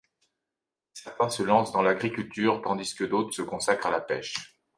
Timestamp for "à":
3.85-3.91